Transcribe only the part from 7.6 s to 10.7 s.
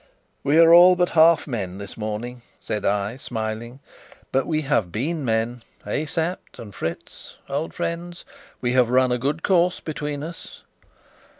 friends? We have run a good course between us."